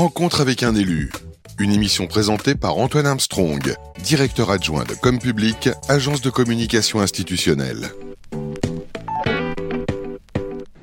[0.00, 1.12] Rencontre avec un élu.
[1.58, 7.90] Une émission présentée par Antoine Armstrong, directeur adjoint de Com Public, agence de communication institutionnelle.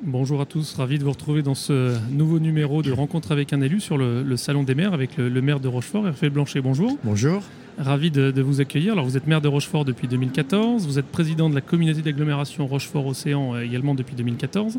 [0.04, 3.60] Bonjour à tous, ravi de vous retrouver dans ce nouveau numéro de Rencontre avec un
[3.60, 6.60] élu sur le, Salon des maires avec le, maire de Rochefort, Hervé Blanchet.
[6.60, 6.96] Bonjour.
[7.02, 7.42] Bonjour.
[7.76, 8.92] Ravi de, de, vous accueillir.
[8.92, 12.68] Alors, vous êtes maire de Rochefort depuis 2014, vous êtes président de la communauté d'agglomération
[12.68, 14.78] Rochefort-Océan euh, également depuis 2014.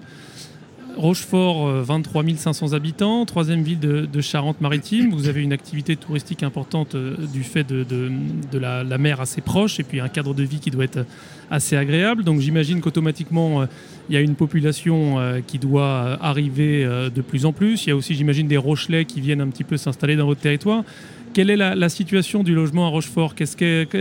[1.00, 5.12] Rochefort, 23 euh, 500 habitants, troisième ville de, Charente-Maritime.
[5.12, 8.10] Vous avez une activité touristique importante euh, du fait de,
[8.52, 11.06] la, mer assez proche et puis un cadre de vie qui doit être
[11.50, 12.26] assez agréable.
[12.26, 13.66] Donc j'imagine qu'automatiquement, euh,
[14.10, 17.86] il y a une population qui doit arriver de plus en plus.
[17.86, 20.42] Il y a aussi, j'imagine, des Rochelais qui viennent un petit peu s'installer dans votre
[20.42, 20.84] territoire.
[21.32, 23.36] Quelle est la, situation du logement à Rochefort?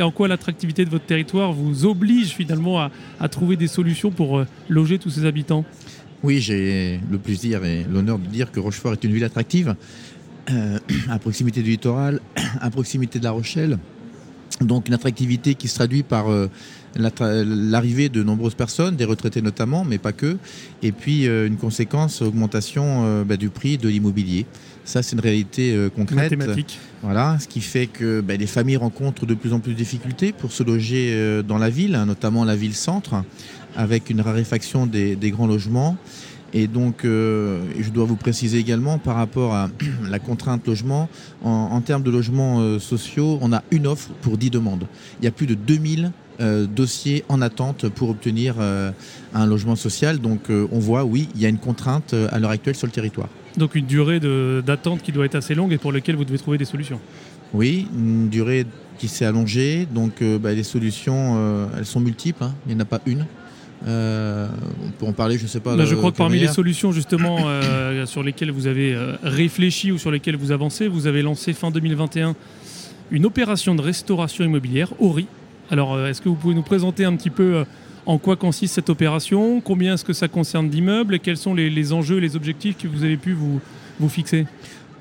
[0.01, 2.89] En quoi l'attractivité de votre territoire vous oblige finalement
[3.21, 5.67] à trouver des solutions pour loger tous ces habitants?
[6.23, 9.77] Oui, j'ai le plaisir et l'honneur de dire que Rochefort est une ville attractive,
[10.51, 10.79] euh,
[11.09, 12.21] à proximité du littoral,
[12.61, 13.79] à proximité de La Rochelle.
[14.61, 16.51] Donc une attractivité qui se traduit par euh,
[16.99, 20.37] l'arrivée de nombreuses personnes, des retraités notamment, mais pas que,
[20.83, 24.47] et puis euh, une conséquence, augmentation bah, du prix de l'immobilier.
[24.85, 26.31] Ça, c'est une réalité concrète.
[26.31, 26.79] Mathématique.
[27.03, 30.33] Voilà, ce qui fait que bah, les familles rencontrent de plus en plus de difficultés
[30.33, 33.23] pour se loger dans la ville, hein, notamment la ville-centre
[33.77, 35.97] avec une raréfaction des, grands logements.
[36.53, 39.69] Et donc, euh, je dois vous préciser également par rapport à
[40.11, 41.09] la contrainte logement,
[41.45, 44.87] en, termes de logements euh, sociaux, on a une offre pour 10 demandes.
[45.21, 50.19] Il y a plus de 2000 euh, dossiers en attente pour obtenir un logement social.
[50.19, 53.29] Donc, on voit, oui, il y a une contrainte à l'heure actuelle sur le territoire.
[53.57, 56.59] Donc, une durée d'attente qui doit être assez longue et pour laquelle vous devez trouver
[56.59, 57.01] des solutions.
[57.55, 58.67] Oui, une durée
[58.99, 59.87] qui s'est allongée.
[59.93, 62.45] Donc, bah, les solutions, elles sont multiples.
[62.45, 62.55] Hein.
[62.67, 63.27] Il n'y en a pas une.
[63.87, 64.49] Euh,
[64.85, 65.77] on peut en parler, je ne sais pas.
[65.77, 69.93] Bah, je crois que parmi les solutions justement euh, sur lesquelles vous avez euh, réfléchi
[69.93, 72.35] ou sur lesquelles vous avancez, vous avez lancé fin 2021
[73.11, 75.27] une opération de restauration immobilière, ORI.
[75.71, 77.65] Alors, est-ce que vous pouvez nous présenter un petit peu
[78.07, 79.61] en quoi consiste cette opération?
[79.61, 81.15] Combien est-ce que ça concerne d'immeubles?
[81.15, 84.47] Et quels sont les, les, enjeux, les objectifs que vous avez pu vous fixer?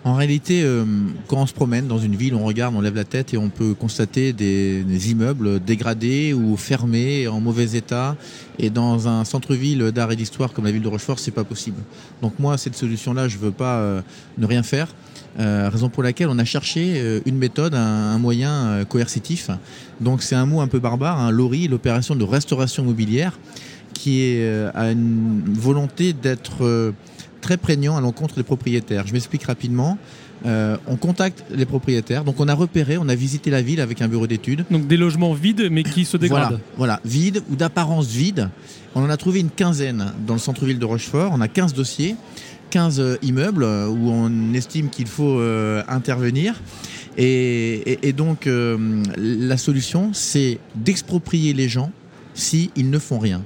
[0.08, 0.86] En réalité, euh,
[1.28, 3.50] quand on se promène dans une ville, on regarde, on lève la tête et on
[3.50, 8.16] peut constater des, immeubles dégradés ou fermés, en mauvais état.
[8.58, 11.82] Et dans un centre-ville d'art et d'histoire comme la ville de Rochefort, c'est pas possible.
[12.22, 14.02] Donc moi, cette solution-là, je veux pas euh,
[14.38, 14.96] ne rien faire.
[15.40, 19.50] Euh, raison pour laquelle on a cherché une méthode, un, moyen coercitif.
[20.00, 23.38] Donc c'est un mot un peu barbare, hein, l'ORI, l'opération de restauration immobilière,
[23.94, 24.40] qui
[24.74, 26.94] a une volonté d'être
[27.42, 29.08] très prégnant à l'encontre des propriétaires.
[29.08, 29.98] Je m'explique rapidement.
[30.46, 32.24] Euh, on contacte les propriétaires.
[32.24, 34.66] Donc on a repéré, on a visité la ville avec un bureau d'études.
[34.70, 36.60] Donc des logements vides mais qui se dégradent.
[36.78, 38.50] Voilà, vides ou d'apparence vide.
[38.96, 41.32] On en a trouvé une quinzaine dans le centre-ville de Rochefort.
[41.34, 42.16] On a 15 dossiers,
[42.70, 45.42] 15 euh, immeubles euh, où on estime qu'il faut
[45.88, 46.62] intervenir.
[47.20, 51.92] Et, donc la solution, c'est d'exproprier les gens
[52.36, 53.44] s'ils ne font rien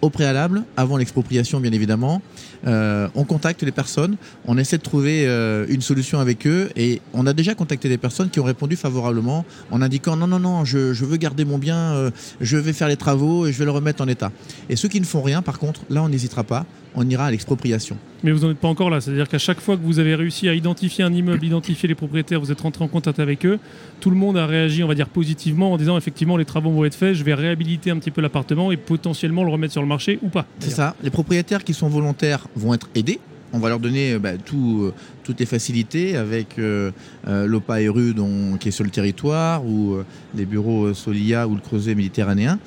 [0.00, 2.22] au préalable, avant l'expropriation bien évidemment,
[2.66, 4.16] euh, on contacte les personnes,
[4.46, 7.98] on essaie de trouver euh, une solution avec eux et on a déjà contacté des
[7.98, 11.76] personnes qui ont répondu favorablement en indiquant non, non, non, je, veux garder mon bien,
[11.76, 12.10] euh,
[12.40, 14.32] je vais faire les travaux et je vais le remettre en état.
[14.68, 16.64] Et ceux qui ne font rien, par contre, là on n'hésitera pas,
[16.94, 17.96] on ira à l'expropriation.
[18.24, 20.48] Mais vous n'en êtes pas encore là, c'est-à-dire qu'à chaque fois que vous avez réussi
[20.48, 23.60] à identifier un immeuble, identifier les propriétaires, vous êtes rentré en contact avec eux,
[24.00, 26.84] tout le monde a réagi, on va dire, positivement en disant effectivement les travaux vont
[26.84, 29.87] être faits, je vais réhabiliter un petit peu l'appartement et potentiellement le remettre sur le
[29.88, 30.46] marché ou pas.
[30.60, 33.20] C'est ça, les propriétaires qui sont volontaires vont être aidés.
[33.52, 34.92] On va leur donner euh, bah, euh,
[35.24, 36.90] toutes les facilités avec euh,
[37.26, 38.14] l'OPA et RU
[38.60, 39.98] qui est sur le territoire ou
[40.34, 42.58] les bureaux Solia ou le Creuset méditerranéen.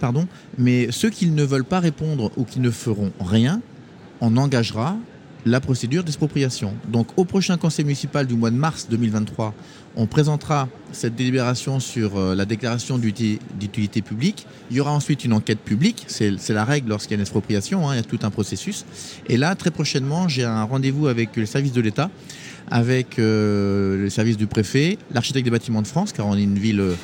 [0.00, 0.26] Pardon.
[0.58, 3.60] Mais ceux qui ne veulent pas répondre ou qui ne feront rien,
[4.20, 4.96] on engagera
[5.46, 6.74] la procédure d'expropriation.
[6.88, 9.54] Donc au prochain conseil municipal du mois de mars 2023,
[9.96, 14.46] on présentera cette délibération sur euh, la déclaration d'utilité publique.
[14.70, 17.88] Il y aura ensuite une enquête publique, c'est la règle lorsqu'il y a une expropriation,
[17.88, 18.84] hein, il y a tout un processus.
[19.28, 22.10] Et là, très prochainement, j'ai un rendez-vous avec le service de l'État,
[22.70, 26.58] avec euh, le service du préfet, l'architecte des bâtiments de France, car on est une
[26.58, 26.80] ville...
[26.80, 26.94] Euh,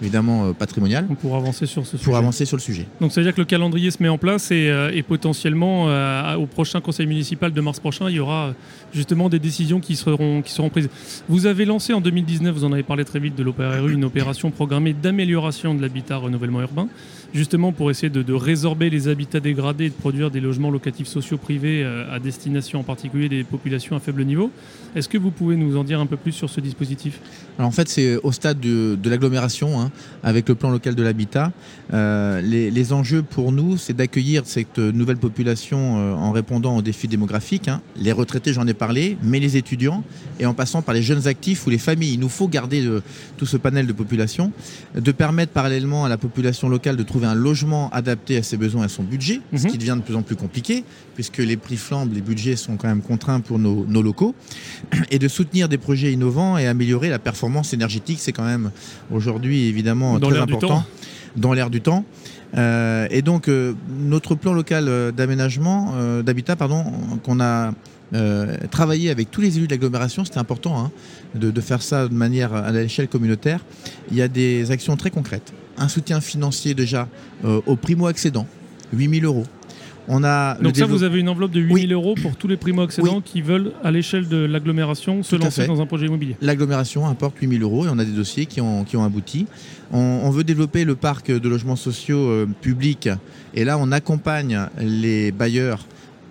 [0.00, 1.06] évidemment euh, patrimonial.
[1.20, 2.04] Pour avancer sur ce sujet.
[2.04, 2.86] Pour avancer sur le sujet.
[3.00, 6.34] Donc ça veut dire que le calendrier se met en place et, euh, potentiellement euh,
[6.34, 8.54] au prochain conseil municipal de mars prochain, il y aura
[8.92, 10.88] justement des décisions qui seront, qui seront prises.
[11.28, 14.50] Vous avez lancé en 2019, vous en avez parlé très vite de l'OPRU, une opération
[14.50, 16.88] programmée d'amélioration de l'habitat renouvellement urbain.
[17.36, 21.36] Justement pour essayer de, résorber les habitats dégradés et de produire des logements locatifs sociaux
[21.36, 24.50] privés euh, à destination en particulier des populations à faible niveau.
[24.94, 27.20] Est-ce que vous pouvez nous en dire un peu plus sur ce dispositif?
[27.58, 29.90] Alors en fait, c'est au stade de, l'agglomération, hein,
[30.22, 31.52] avec le plan local de l'habitat.
[31.92, 37.08] Euh, les, enjeux pour nous, c'est d'accueillir cette nouvelle population euh, en répondant aux défis
[37.08, 37.68] démographiques.
[37.68, 37.82] hein.
[37.96, 40.04] Les retraités, j'en ai parlé, mais les étudiants,
[40.38, 42.14] et en passant par les jeunes actifs ou les familles.
[42.14, 42.86] Il nous faut garder
[43.36, 44.52] tout ce panel de population,
[44.94, 48.82] de permettre parallèlement à la population locale de trouver un logement adapté à ses besoins
[48.82, 49.70] et à son budget, ce Mhm.
[49.70, 50.84] qui devient de plus en plus compliqué,
[51.14, 54.34] puisque les prix flambent, les budgets sont quand même contraints pour nos, nos locaux,
[55.10, 58.18] et de soutenir des projets innovants et améliorer la performance énergétique.
[58.20, 58.70] C'est quand même
[59.10, 60.84] aujourd'hui évidemment Dans très important
[61.36, 62.04] dans l'air du temps.
[62.56, 66.84] Euh, et donc euh, notre plan local euh, d'aménagement, euh, d'habitat, pardon,
[67.24, 67.72] qu'on a
[68.14, 70.90] euh, travaillé avec tous les élus de l'agglomération, c'était important hein,
[71.34, 73.60] de, de faire ça de manière à l'échelle communautaire.
[74.10, 75.52] Il y a des actions très concrètes.
[75.78, 77.08] Un soutien financier déjà
[77.44, 78.46] euh, aux primo-accédants,
[78.92, 79.44] 8000 euros.
[80.08, 82.46] On a le Donc ça, développe- vous avez une enveloppe de 8000 euros pour tous
[82.46, 86.36] les primo-accédants qui veulent, à l'échelle de l'agglomération, se lancer dans un projet immobilier.
[86.40, 89.46] L'agglomération apporte 8000 euros et on a des dossiers qui ont, qui ont abouti.
[89.92, 93.08] On, on veut développer le parc de logements sociaux euh, publics
[93.54, 95.84] et là on accompagne les bailleurs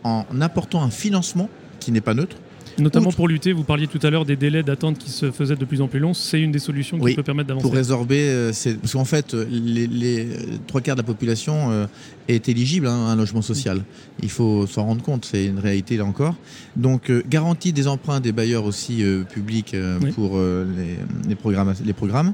[0.06, 1.50] en apportant un financement
[1.82, 2.38] qui n'est pas neutre.
[2.78, 5.56] Notamment Outre- pour lutter, vous parliez tout à l'heure des délais d'attente qui se faisaient
[5.56, 6.14] de plus en plus longs.
[6.14, 7.64] C'est une des solutions qui Oui, peut permettre d'avancer.
[7.64, 8.20] pour résorber.
[8.30, 10.36] euh, c'est- parce qu'en fait, euh, les, les, euh,
[10.68, 11.88] trois quarts de la population euh,
[12.28, 13.82] est éligible hein, à un logement social.
[14.22, 16.36] Il faut s'en rendre compte, c'est une réalité là encore.
[16.76, 20.12] Donc, euh, garantie des emprunts des bailleurs aussi euh, publics euh, Oui.
[20.12, 22.34] pour euh, les, les programmes, les programmes.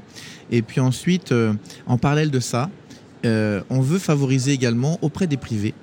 [0.50, 1.52] Et puis ensuite, euh,
[1.86, 2.68] en parallèle de ça,
[3.24, 5.74] euh, on veut favoriser également auprès des privés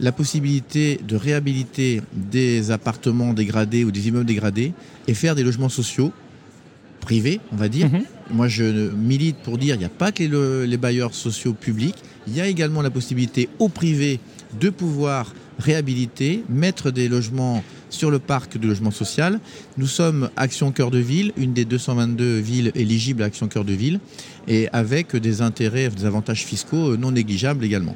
[0.00, 4.72] la possibilité de réhabiliter des appartements dégradés ou des immeubles dégradés
[5.08, 6.12] et faire des logements sociaux
[7.00, 8.02] privés, on va dire, Mhm.
[8.30, 11.54] moi, je milite pour dire qu'il n'y a pas que les, le- les bailleurs sociaux
[11.54, 11.94] publics,
[12.26, 14.18] il y a également la possibilité au privé
[14.60, 19.38] de pouvoir réhabiliter, mettre des logements sur le parc de logement social.
[19.78, 23.72] Nous sommes Action Cœur de Ville, une des 222 villes éligibles à Action Cœur de
[23.72, 24.00] Ville,
[24.48, 27.94] et avec des intérêts, des avantages fiscaux euh, non négligeables également.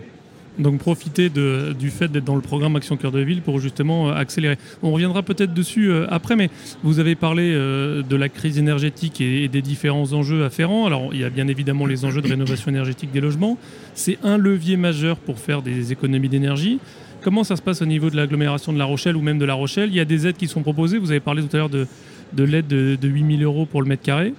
[0.58, 4.14] Donc profiter du fait d'être dans le programme Action Cœur de Ville pour justement euh,
[4.14, 4.58] accélérer.
[4.82, 6.50] On reviendra peut-être dessus euh, après, mais
[6.82, 10.86] vous avez parlé euh, de la crise énergétique et, des différents enjeux afférents.
[10.86, 13.58] Alors il y a bien évidemment les enjeux de rénovation énergétique des logements.
[13.94, 16.78] C'est un levier majeur pour faire des économies d'énergie.
[17.22, 19.54] Comment ça se passe au niveau de l'agglomération de La Rochelle ou même de La
[19.54, 19.90] Rochelle?
[19.90, 20.98] Il y a des aides qui sont proposées.
[20.98, 21.86] Vous avez parlé tout à l'heure de,
[22.32, 24.34] de l'aide de, de 8000 euros pour le mètre carré.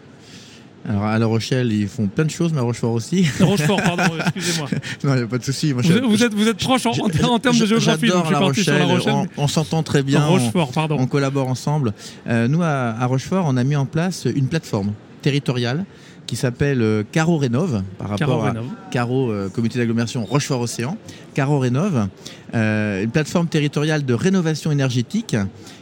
[0.88, 3.26] Alors à La Rochelle, ils font plein de choses, mais à Rochefort aussi.
[3.40, 4.04] Rochefort, pardon,
[4.36, 4.68] excusez-moi.
[5.04, 5.74] non, il n'y a pas de souci.
[5.74, 8.26] Vous, je- êtes- vous êtes, vous êtes proche en, en- en termes de géographie, donc
[8.26, 9.30] J'adore La La Rochelle.
[9.38, 10.26] On, on s'entend très bien.
[10.28, 10.98] on- Rochefort, pardon.
[11.00, 11.94] On collabore ensemble.
[12.28, 15.86] Euh, nous, à, à Rochefort, on a mis en place une plateforme territoriale
[16.26, 18.66] qui s'appelle euh, Caro Rénov, par rapport Caro à Rénov.
[18.90, 20.98] Caro, euh, comité d'agglomération Rochefort Océan.
[21.34, 22.08] Caro Rénov,
[22.56, 25.36] euh, une plateforme territoriale de rénovation énergétique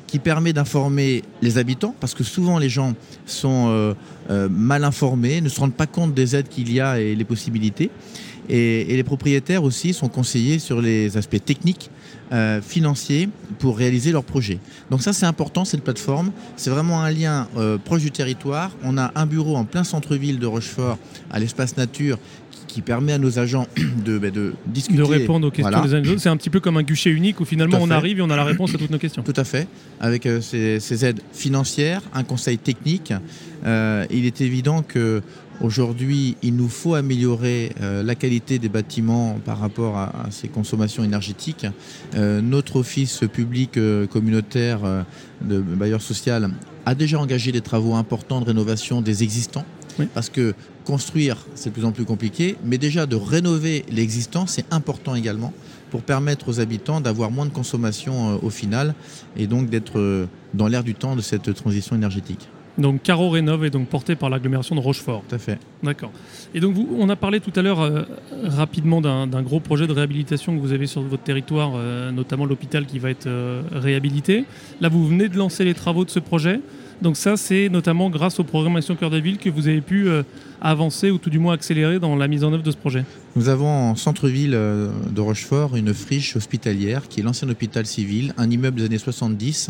[0.09, 2.94] qui permet d'informer les habitants, parce que souvent les gens
[3.25, 3.94] sont euh,
[4.29, 7.25] euh, mal informés, ne se rendent pas compte des aides qu'il y a et les
[7.25, 7.89] possibilités.
[8.51, 11.91] Et, les propriétaires aussi sont conseillés sur les aspects techniques,
[12.31, 13.29] euh, financiers,
[13.59, 14.59] pour réaliser leurs projets.
[14.89, 16.31] Donc ça c'est important, cette plateforme.
[16.55, 17.47] C'est vraiment un lien
[17.85, 18.71] proche du territoire.
[18.83, 20.97] On a un bureau en plein centre-ville de Rochefort,
[21.31, 22.17] à l'espace nature,
[22.69, 23.68] qui, permet à nos agents
[24.06, 24.98] de, ben, de discuter.
[24.98, 25.88] de répondre aux questions Voilà.
[25.88, 26.21] des uns et des autres.
[26.21, 28.36] C'est un petit peu comme un guichet unique où finalement on arrive et on a
[28.36, 29.21] la réponse à toutes nos questions.
[29.24, 29.68] Tout à fait,
[30.00, 33.13] avec euh, ces, ces aides financières, un conseil technique.
[33.66, 35.21] Euh, il est évident que
[35.62, 40.48] aujourd'hui, il nous faut améliorer euh, la qualité des bâtiments par rapport à, à ces
[40.48, 41.65] consommations énergétiques.
[42.15, 44.80] Euh, notre office public euh, communautaire
[45.42, 46.50] de bailleur social
[46.86, 49.65] a déjà engagé des travaux importants de rénovation des existants.
[49.98, 50.08] Oui.
[50.13, 50.53] Parce que
[50.89, 55.53] construire, c'est de plus en plus compliqué, mais déjà de rénover l'existant, c'est important également
[55.91, 58.96] pour permettre aux habitants d'avoir moins de consommation euh, au final
[59.38, 62.50] et donc d'être euh, dans l'air du temps de cette transition énergétique.
[62.79, 65.24] Donc Caro Rénov est donc porté par l'agglomération de Rochefort.
[65.27, 65.60] Tout à fait.
[65.84, 66.12] D'accord.
[66.53, 68.03] Et donc vous, on a parlé tout à l'heure euh,
[68.43, 72.46] rapidement d'un d'un gros projet de réhabilitation que vous avez sur votre territoire, euh, notamment
[72.46, 74.46] l'hôpital qui va être euh, réhabilité.
[74.79, 76.62] Là, vous venez de lancer les travaux de ce projet.
[77.01, 80.08] Donc ça, c'est notamment grâce au programme Action Cœur de Ville que vous avez pu
[80.10, 80.24] euh,
[80.62, 83.06] avancer ou tout du moins accélérer dans la mise en œuvre de ce projet.
[83.36, 88.33] Nous avons en centre-ville euh, de Rochefort une friche hospitalière qui est l'ancien hôpital civil,
[88.38, 89.69] un immeuble des années 70,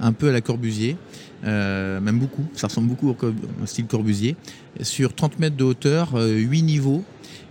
[0.00, 0.96] un peu à la Corbusier,
[1.44, 4.36] euh, même beaucoup, ça ressemble beaucoup au, style Corbusier,
[4.80, 7.04] sur 30 mètres de hauteur, euh, 8 niveaux.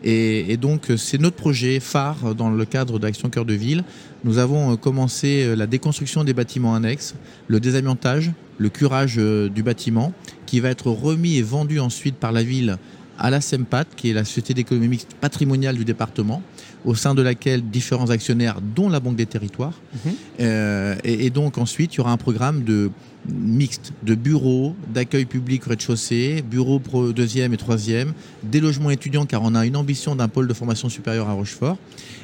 [0.04, 3.84] Et, et donc euh, c'est notre projet phare dans le cadre d'Action Cœur de Ville.
[4.26, 7.14] Nous avons euh, commencé euh, la déconstruction des bâtiments annexes,
[7.48, 10.14] le désamiantage, le curage euh, du bâtiment,
[10.48, 12.78] qui va être remis et vendu ensuite par la ville
[13.18, 16.42] à la SEMPAT, qui est la Société d'économie mixte patrimoniale du département,
[16.84, 19.74] au sein de laquelle différents actionnaires, dont la Banque des Territoires.
[19.94, 20.12] Mhm.
[20.42, 22.92] Euh, et, et donc ensuite, il y aura un programme de
[23.28, 29.26] mixte de bureaux, d'accueil public au rez-de-chaussée, bureaux pro deuxième et troisième, des logements étudiants
[29.26, 31.78] car on a une ambition d'un pôle de formation supérieure à Rochefort,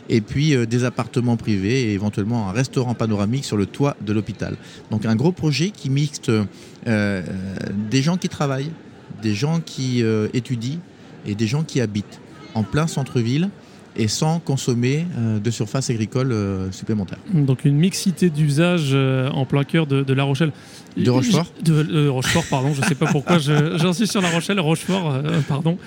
[0.10, 4.14] et puis euh, des appartements privés et éventuellement un restaurant panoramique sur le toit de
[4.14, 4.58] l'hôpital.
[4.92, 6.32] Donc un gros projet qui mixte
[6.88, 7.24] euh,
[7.90, 8.72] des gens qui travaillent,
[9.22, 10.80] des gens qui euh, étudient
[11.26, 12.20] et des gens qui habitent
[12.54, 13.50] en plein centre-ville
[13.96, 17.18] et sans consommer euh, de surface agricole euh, supplémentaire.
[17.34, 20.52] Donc une mixité d'usages euh, en plein cœur de, de La Rochelle.
[20.98, 22.74] De Rochefort De, de Rochefort, pardon.
[22.74, 23.40] Je ne sais pas pourquoi
[23.94, 24.60] suis sur La Rochelle.
[24.60, 25.78] Rochefort, pardon.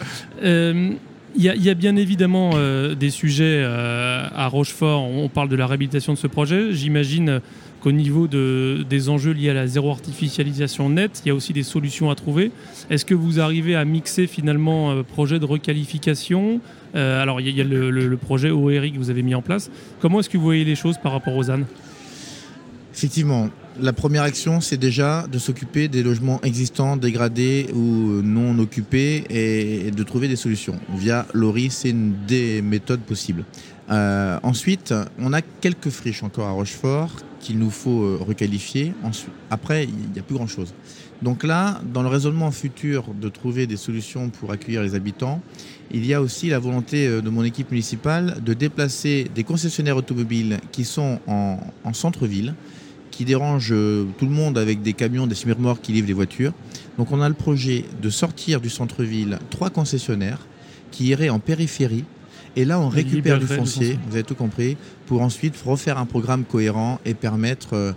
[1.37, 5.03] Il y, a- bien évidemment euh, des sujets euh, à Rochefort.
[5.03, 6.73] On parle de la réhabilitation de ce projet.
[6.73, 7.41] J'imagine
[7.83, 11.53] qu'au niveau de, des enjeux liés à la zéro artificialisation nette, il y a aussi
[11.53, 12.53] des solutions à trouver.
[12.89, 16.61] Est-ce que vous arrivez à mixer finalement euh, projet de requalification?
[16.95, 19.71] Euh, Alors il y a, le- le projet OERI que vous avez mis en place.
[20.01, 21.67] Comment est-ce que vous voyez les choses par rapport aux ânes
[22.95, 23.49] Effectivement,
[23.81, 29.91] la première action, c'est déjà de s'occuper des logements existants, dégradés ou non occupés et
[29.91, 30.79] de trouver des solutions.
[30.97, 33.45] Via l'ORI, c'est une des méthodes possibles.
[33.91, 38.95] Euh, ensuite, on a quelques friches encore à Rochefort qu'il nous faut euh, requalifier.
[39.51, 40.73] Après, il n'y a plus grand-chose.
[41.21, 45.43] Donc là, dans le raisonnement futur de trouver des solutions pour accueillir les habitants,
[45.91, 49.99] il y a aussi la volonté euh, de mon équipe municipale de déplacer des concessionnaires
[49.99, 52.55] automobiles qui sont en centre-ville,
[53.17, 56.53] qui dérangent euh, tout le monde avec des camions, des semi-remorques qui livrent des voitures.
[56.99, 60.41] Donc on a le projet de sortir du centre-ville trois concessionnaires
[60.91, 62.05] qui iraient en périphérie.
[62.57, 66.07] Et là, on Et récupère du foncier, vous avez tout compris, pour ensuite refaire un
[66.07, 67.93] programme cohérent et permettre euh,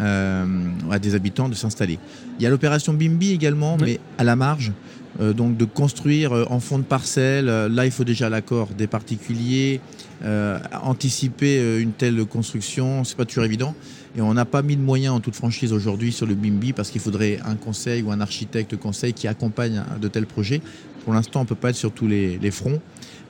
[0.00, 0.46] euh,
[0.90, 1.98] à des habitants de s'installer.
[2.38, 3.84] Il y a l'opération Bimbi également, Oui.
[3.86, 4.72] mais à la marge.
[5.20, 7.46] euh, donc de construire en fond de parcelle.
[7.46, 9.80] Là, il faut déjà l'accord des particuliers.
[10.22, 13.74] Euh, anticiper euh, une telle construction, c'est pas toujours évident.
[14.16, 16.90] Et on n'a pas mis de moyens en toute franchise aujourd'hui sur le BIMBI parce
[16.90, 20.60] qu'il faudrait un conseil ou un architecte conseil qui accompagne de tels projets.
[21.04, 22.80] Pour l'instant, on peut pas être sur tous les, fronts,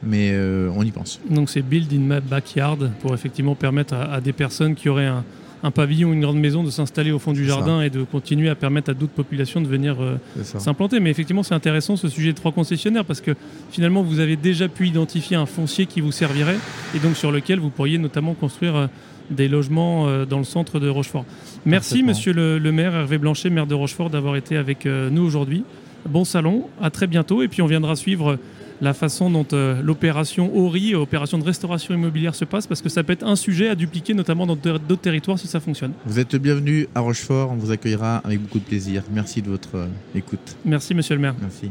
[0.03, 1.21] mais euh, on y pense.
[1.29, 5.25] Donc c'est Build in My Backyard pour effectivement permettre à des personnes qui auraient un,
[5.63, 7.55] un pavillon une grande maison de s'installer au fond du ça.
[7.55, 11.01] jardin et de continuer à permettre à d'autres populations de venir euh, s'implanter.
[11.01, 13.33] Mais effectivement, c'est intéressant ce sujet de trois concessionnaires parce que
[13.71, 16.59] finalement, vous avez déjà pu identifier un foncier qui vous servirait
[16.95, 18.87] et donc sur lequel vous pourriez notamment construire euh,
[19.31, 21.25] des logements euh, dans le centre de Rochefort.
[21.67, 25.63] Merci, monsieur le, le maire Hervé Blanchet, maire de Rochefort, d'avoir été avec nous aujourd'hui.
[26.09, 28.39] Bon salon, à très bientôt et puis on viendra suivre
[28.81, 33.03] la façon dont euh, l'opération ORI, opération de restauration immobilière, se passe parce que ça
[33.03, 35.93] peut être un sujet à dupliquer notamment dans d'autres d'autres territoires si ça fonctionne.
[36.07, 39.03] Vous êtes bienvenue à Rochefort, on vous accueillera avec beaucoup de plaisir.
[39.13, 40.57] Merci de votre euh, écoute.
[40.65, 41.35] Merci, monsieur le maire.
[41.41, 41.71] Merci.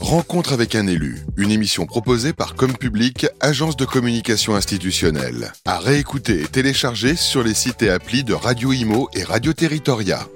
[0.00, 5.52] Rencontre avec un élu, une émission proposée par Comme Public, agence de communication institutionnelle.
[5.66, 10.26] À réécouter et télécharger sur les sites et applis de Radio Imo et Radio Territoria.